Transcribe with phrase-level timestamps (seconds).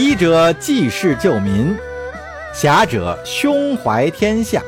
[0.00, 1.76] 医者济世救民，
[2.54, 4.62] 侠者胸怀天下。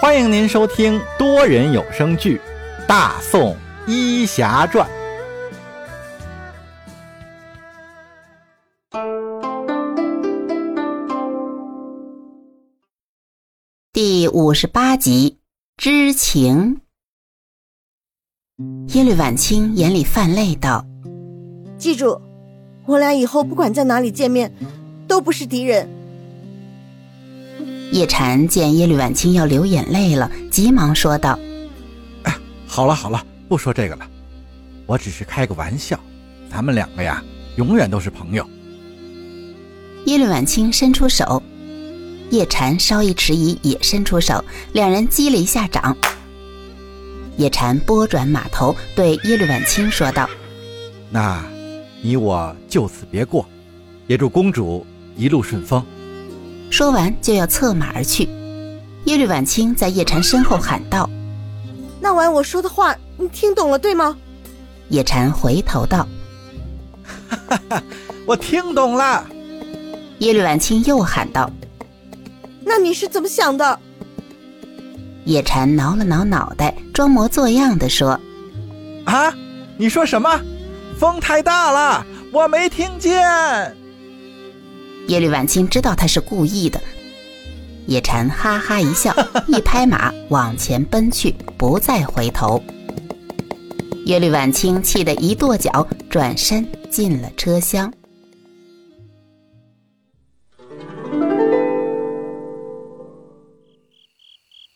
[0.00, 2.40] 欢迎您收听多人有声剧
[2.86, 3.56] 《大宋
[3.88, 4.88] 医侠传》
[13.92, 15.40] 第五十八集。
[15.76, 16.80] 知情。
[18.94, 20.86] 耶律婉清眼里泛泪道
[21.76, 22.22] ：“记住，
[22.86, 24.50] 我俩以后不管在哪里见面，
[25.06, 25.86] 都不是敌人。”
[27.92, 31.38] 叶禅见耶律婉清要流眼泪了，急忙说道
[32.24, 32.34] ：“哎，
[32.66, 34.06] 好了好了，不说这个了，
[34.86, 35.98] 我只是开个玩笑，
[36.50, 37.22] 咱们两个呀，
[37.56, 38.46] 永远都是朋友。”
[40.06, 41.42] 耶律婉清伸出手，
[42.30, 45.96] 叶禅稍一迟疑，也伸出手，两人击了一下掌。
[47.36, 50.28] 叶禅拨转马头，对耶律婉清说道
[51.10, 51.44] ：“那，
[52.06, 53.44] 你我就此别过，
[54.06, 55.84] 也祝公主一路顺风。”
[56.70, 58.28] 说完就要策马而去，
[59.06, 61.10] 耶律婉清在叶禅身后喊道
[62.00, 64.16] ：“那晚我说的话你听懂了对吗？”
[64.90, 66.06] 叶禅回头道
[67.02, 67.82] ：“哈哈哈，
[68.24, 69.26] 我听懂了。”
[70.20, 71.50] 耶律婉清又喊道
[72.64, 73.80] ：“那你是怎么想的？”
[75.26, 78.20] 叶禅挠了挠脑袋，装模作样的说
[79.06, 79.34] ：“啊，
[79.76, 80.40] 你说什么？
[80.98, 83.12] 风太大了，我没听见。”
[85.08, 86.80] 耶律婉清知道他是故意的，
[87.86, 89.14] 叶禅哈哈一笑，
[89.46, 92.60] 一拍马往前奔去，不再回头。
[94.06, 97.92] 耶律婉清气得一跺脚，转身进了车厢。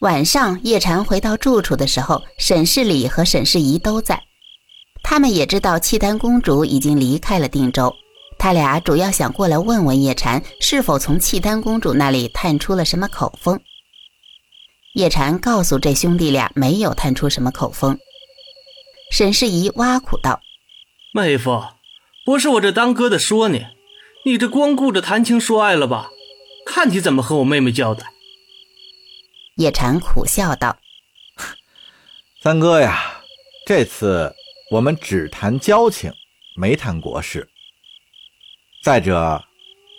[0.00, 4.20] 晚上，叶禅回到住处的时候，沈世礼和沈世宜都在，
[5.10, 7.92] 他们也知道契丹公主已经离开了定州。
[8.38, 13.60] 他俩主要想过来问问叶禅，是否从契丹公主那里探出了什么口风。
[14.94, 17.98] 叶禅告诉这兄弟俩，没有探出什么口风。
[19.10, 20.40] 沈世宜挖苦道
[21.12, 21.60] ：“妹夫，
[22.24, 23.66] 不是我这当哥的说你，
[24.24, 26.08] 你这光顾着谈情说爱了吧？
[26.64, 28.06] 看你怎么和我妹妹交代。”
[29.58, 30.78] 叶禅苦笑道
[32.40, 33.24] ：“三哥呀，
[33.66, 34.36] 这次
[34.70, 36.12] 我们只谈交情，
[36.54, 37.48] 没谈国事。”
[38.82, 39.44] 再者，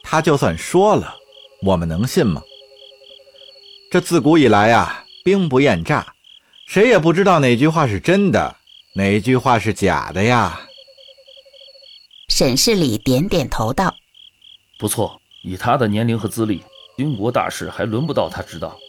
[0.01, 1.15] 他就算说了，
[1.61, 2.41] 我们能信吗？
[3.91, 6.15] 这自古以来啊，兵不厌诈，
[6.65, 8.55] 谁也不知道哪句话是真的，
[8.95, 10.61] 哪句话是假的呀。
[12.29, 13.93] 沈世礼点点头道
[14.79, 16.63] ：“不错，以他的年龄和资历，
[16.97, 18.79] 军国大事还轮不到他知道。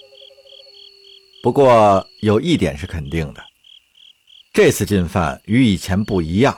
[1.43, 3.43] 不过有一点是肯定的，
[4.53, 6.57] 这次进犯与以前不一样，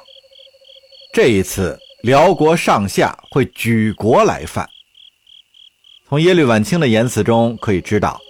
[1.13, 4.69] 这一次。”辽国上下会举国来犯。
[6.07, 8.21] 从耶律婉清的言辞中可以知道，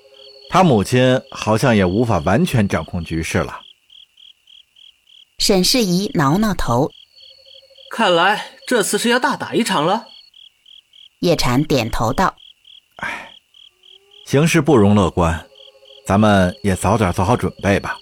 [0.49, 3.63] 他母亲好像也无法完全掌控局势了。
[5.39, 6.93] 沈世宜挠挠头，
[7.91, 10.07] 看来这次是要大打一场了。
[11.19, 12.37] 叶禅点头道
[13.03, 13.33] ：“哎，
[14.25, 15.49] 形势不容乐观，
[16.07, 17.99] 咱们也早点做好准备吧。”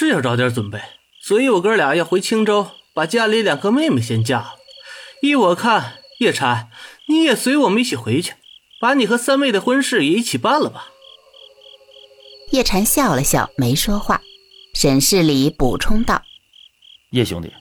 [0.00, 0.80] 是要早点准备，
[1.20, 2.68] 所以我哥俩要回青州。
[2.94, 4.54] 把家里两个妹妹先嫁了，
[5.20, 6.70] 依我看，叶禅，
[7.08, 8.32] 你也随我们一起回去，
[8.80, 10.86] 把你和三妹的婚事也一起办了吧。
[12.50, 14.22] 叶禅笑了笑，没说话。
[14.72, 16.22] 沈世礼补充道
[17.12, 17.52] ：“叶兄弟，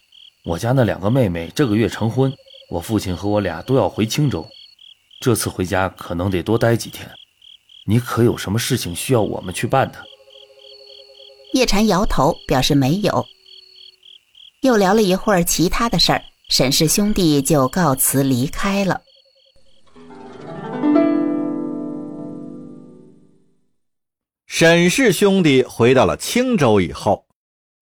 [0.46, 2.34] 我家那两个妹妹这个月成婚，
[2.70, 4.48] 我父亲和我俩都要回青州，
[5.20, 7.12] 这次回家可能得多待几天。
[7.86, 10.02] 你可有什么事情需要我们去办的？”
[11.60, 13.26] 叶禅摇头，表示没有。
[14.62, 19.02] 又聊了一会儿其他的事儿，沈氏兄弟就告辞离开了。
[24.48, 27.26] 沈氏兄弟回到了青州以后，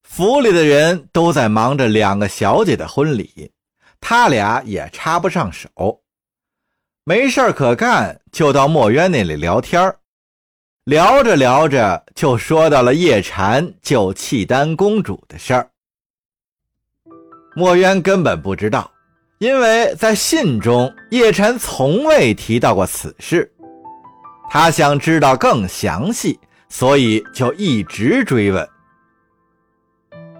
[0.01, 3.51] 府里的人都在忙着两个小姐的婚礼，
[4.01, 5.69] 他俩也插不上手，
[7.03, 9.99] 没事可干，就到墨渊那里聊天儿
[10.87, 15.69] 聊着聊着就说到了叶禅救契丹公主的事儿。
[17.57, 18.89] 墨渊根本不知道，
[19.39, 23.51] 因为在信中叶禅从未提到过此事。
[24.49, 26.39] 他想知道更详细，
[26.69, 28.65] 所以就一直追问。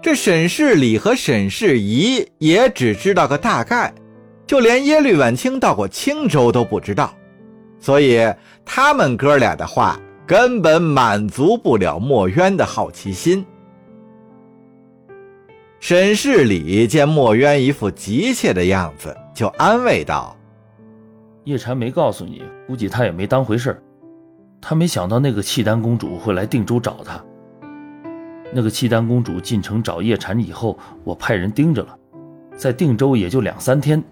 [0.00, 3.92] 这沈世礼和沈世宜也只知道个大概，
[4.46, 7.14] 就连耶律婉清到过青州都不知道，
[7.78, 8.26] 所以
[8.64, 13.46] 他们哥俩的话根本满足不了墨渊的好奇心。
[15.80, 20.36] 沈世礼见墨渊一副急切的样子，就安慰道
[21.44, 23.82] ：“叶禅没告诉你，估计他也没当回事
[24.60, 27.24] 他没想到那个契丹公主会来定州找他。
[28.52, 31.98] 那个契丹公主进城找叶禅以后，我派人盯着了，
[32.54, 34.02] 在定州也就两三天，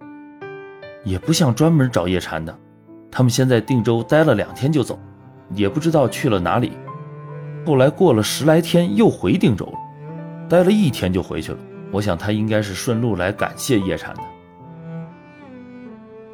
[1.05, 2.59] 也不像专门找叶禅的。
[3.11, 4.99] 他们先在定州待了两天就走，
[5.55, 6.73] 也不知道去了哪里。
[7.65, 9.79] 后来过了十来天，又回定州了。”
[10.49, 11.59] 待了一天就回去了，
[11.91, 14.21] 我想他应该是顺路来感谢叶禅的。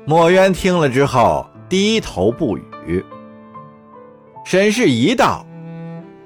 [0.05, 3.03] 墨渊听了之后低头不语。
[4.44, 5.47] 沈世宜道：“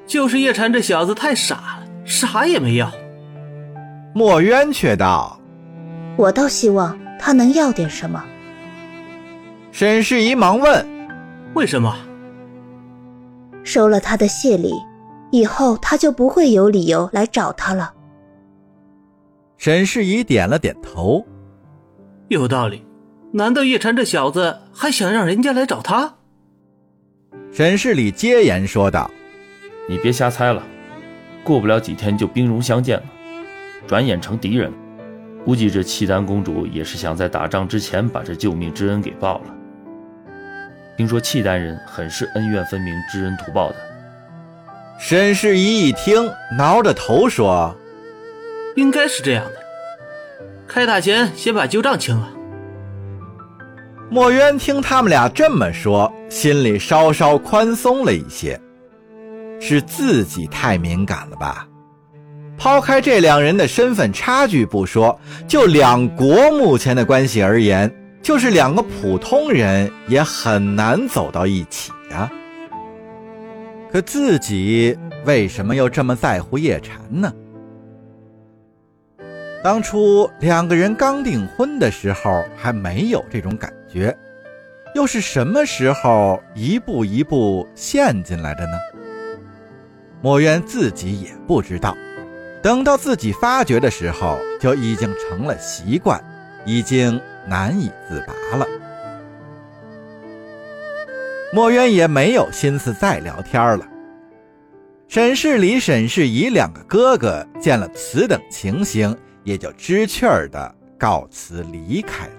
[0.06, 2.90] 就是叶禅这小子太傻了，啥也没要。”
[4.14, 5.38] 墨渊却道
[6.16, 8.24] ：“我倒希望他能要点什么。”
[9.70, 10.84] 沈世宜忙问
[11.54, 11.94] ：“为什么？”
[13.66, 14.72] 收了他的谢礼。
[15.32, 17.92] 以后他就不会有理由来找他了。
[19.58, 21.26] 沈世宜点了点头，
[22.28, 22.86] 有道理。
[23.32, 26.14] 难道叶禅这小子还想让人家来找他？
[27.50, 29.10] 沈世礼接言说道
[29.90, 30.62] ：“你别瞎猜了，
[31.42, 33.04] 过不了几天就兵戎相见了，
[33.86, 34.72] 转眼成敌人。
[35.44, 39.54] 估计这契丹公主也是想在打仗之前把这救命之恩给报了。
[40.96, 43.76] 听说契丹人很是恩怨分明、知恩图报的。”
[44.98, 47.76] 沈世宜一听，挠着头说
[48.76, 49.52] ：“应该是这样的。
[50.66, 52.30] 开打前先把旧账清了。”
[54.08, 58.58] 墨渊听他们俩这么说，心里稍稍宽松了一些。
[59.58, 61.66] 是自己太敏感了吧？
[62.58, 67.92] 抛开这两人的身份差距不说，就两国目前的关系而言，
[68.26, 72.28] 就是两个普通人也很难走到一起呀。
[73.88, 77.32] 可自己为什么又这么在乎叶禅呢？
[79.62, 84.12] 当初两个人刚订婚的时候还没有这种感觉，
[84.96, 88.72] 又是什么时候一步一步陷进来的呢？
[90.20, 91.96] 墨渊自己也不知道。
[92.60, 96.20] 等到自己发觉的时候，就已经成了习惯，
[96.64, 98.66] 已经难以自拔了。
[101.52, 103.86] 墨渊也没有心思再聊天了。
[105.08, 112.32] 沈世礼、沈世宜两个哥哥见了此等情形，也就知趣儿的告辞离开了。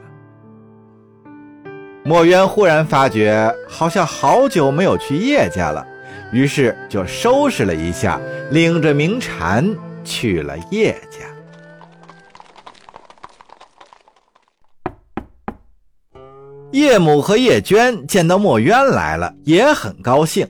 [2.03, 5.87] 墨渊忽然发觉好像好久没有去叶家了，
[6.31, 8.19] 于是就收拾了一下，
[8.51, 10.95] 领着明禅去了叶
[16.71, 20.47] 叶母和叶娟见到墨渊来了，也很高兴，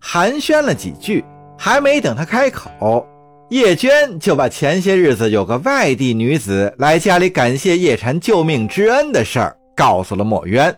[0.00, 1.24] 寒暄了几句，
[1.56, 3.06] 还没等他开口，
[3.50, 10.76] 叶娟就把前些日子有个外地女子来家里感谢叶禅救命之恩的事儿告诉了墨渊。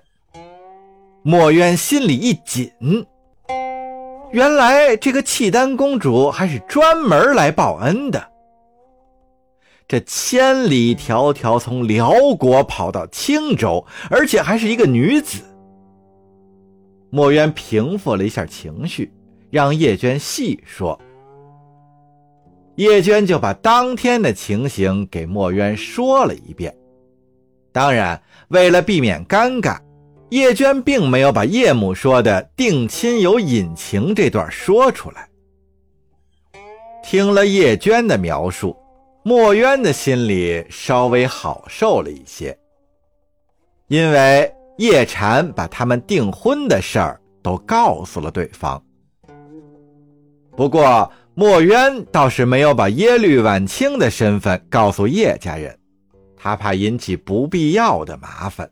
[1.23, 2.71] 墨渊心里一紧，
[4.31, 8.30] 原来这个契丹公主还是专门来报恩的。
[9.91, 15.43] 这千里迢迢从辽国跑到青州，而且还是一个女子。
[17.11, 19.13] 墨渊平复了一下情绪，
[19.51, 20.97] 让叶娟细说。
[22.77, 26.73] 叶娟就把当天的情形给墨渊说了一遍。
[27.73, 29.77] 当然，为了避免尴尬，
[30.29, 35.29] 叶娟并没有把叶母说的定亲有隐情这段说出来。
[37.03, 38.77] 听了叶娟的描述。
[39.23, 42.59] 墨渊的心里稍微好受了一些，
[43.89, 48.83] 因为叶禅把他们订婚的事儿都告诉了对方。
[50.57, 55.79] 不过，墨渊倒是没有把耶律婉清的身份告诉叶家人，
[56.35, 58.71] 他怕引起不必要的麻烦。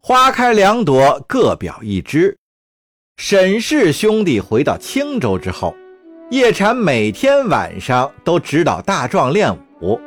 [0.00, 2.36] 花开两朵，各表一枝。
[3.18, 5.74] 沈氏兄弟回到青州之后，
[6.30, 9.98] 叶禅每天晚上都指导大壮练武。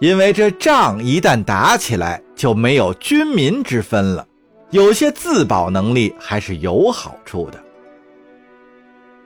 [0.00, 4.26] 因为这仗一旦打起来，就没有军民之分了，
[4.70, 7.62] 有些自保能力还是有好处的。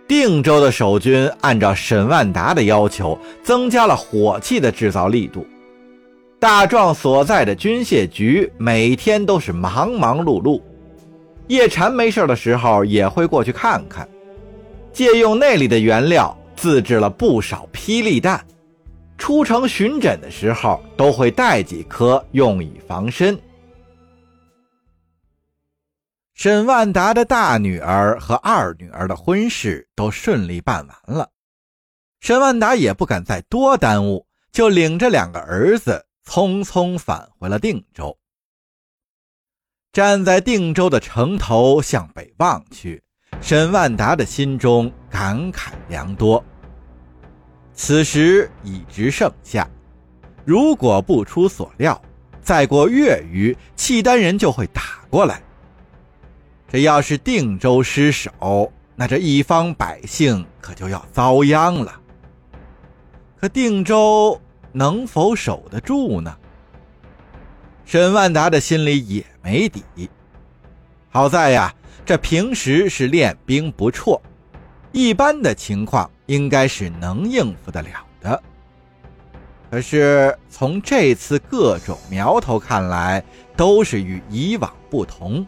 [0.07, 5.45] 定州的守军按照沈万达的要求，增加了火器的制造力度。
[6.39, 10.61] 大壮所在的军械局每天都是忙忙碌碌。
[11.49, 14.07] 叶禅没事的时候也会过去看看，
[14.93, 18.45] 借用那里的原料自制了不少霹雳弹，
[19.17, 23.38] 出城巡诊的时候都会带几颗用以防身。
[26.35, 31.31] 沈万达的大女儿和二女儿的婚事都顺利办完了，
[32.21, 38.17] 沈万达也不敢再多耽误，就领着两个儿子匆匆返回了定州。
[39.99, 43.02] 站在定州的城头向北望去，
[43.40, 46.45] 沈万达的心中感慨良多。
[47.75, 49.69] 此时已值盛夏，
[50.45, 52.00] 如果不出所料，
[52.40, 55.43] 再过月余，契丹人就会打过来。
[56.69, 62.00] 这要是定州失守，那这一方百姓可就要遭殃了。
[63.37, 64.40] 可定州
[64.71, 66.37] 能否守得住呢？
[67.85, 69.83] 沈万达的心里也没底。
[71.09, 71.75] 好在呀，
[72.05, 74.21] 这平时是练兵不辍，
[74.93, 77.88] 一般的情况应该是能应付得了
[78.21, 78.43] 的。
[79.71, 83.25] 可是从这次各种苗头看来，
[83.57, 85.47] 都是与以往不同。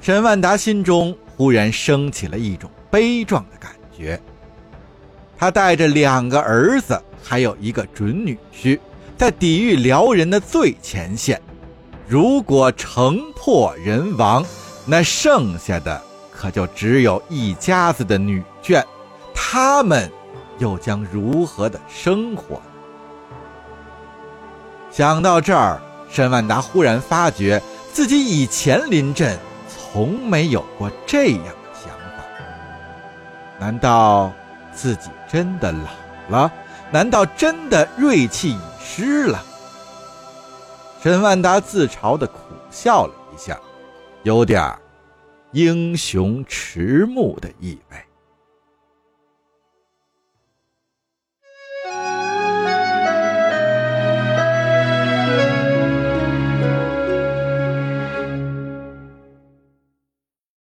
[0.00, 4.20] 沈万达心中忽然升起了一种悲壮的感觉。
[5.36, 8.78] 他带着两个儿子，还有一个准女婿，
[9.16, 11.42] 在抵御辽人的最前线。
[12.08, 14.44] 如果城破人亡，
[14.84, 18.80] 那剩下的可就只有一家子的女眷，
[19.34, 20.08] 他们
[20.58, 22.62] 又将如何的生活呢？
[24.92, 27.60] 想到这儿，沈万达忽然发觉
[27.92, 29.36] 自己以前临阵。
[29.68, 32.24] 从没有过这样的想法。
[33.58, 34.30] 难道
[34.72, 35.88] 自己真的老
[36.28, 36.52] 了？
[36.90, 39.42] 难道真的锐气已失了？
[41.06, 43.56] 陈万达自嘲的苦笑了一下，
[44.24, 44.76] 有点
[45.52, 47.96] 英雄迟暮的意味。